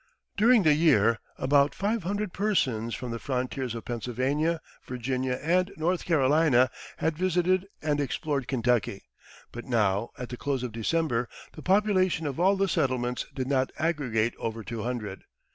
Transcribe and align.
During 0.35 0.63
the 0.63 0.73
year 0.73 1.19
about 1.37 1.75
five 1.75 2.01
hundred 2.01 2.33
persons 2.33 2.95
from 2.95 3.11
the 3.11 3.19
frontiers 3.19 3.75
of 3.75 3.85
Pennsylvania, 3.85 4.59
Virginia, 4.83 5.33
and 5.39 5.71
North 5.77 6.05
Carolina 6.05 6.71
had 6.97 7.15
visited 7.19 7.67
and 7.83 8.01
explored 8.01 8.47
Kentucky; 8.47 9.03
but 9.51 9.65
now, 9.65 10.09
at 10.17 10.29
the 10.29 10.37
close 10.37 10.63
of 10.63 10.71
December, 10.71 11.29
the 11.51 11.61
population 11.61 12.25
of 12.25 12.39
all 12.39 12.55
the 12.55 12.67
settlements 12.67 13.27
did 13.35 13.45
not 13.45 13.71
aggregate 13.77 14.33
over 14.39 14.63
two 14.63 14.81
hundred. 14.81 15.23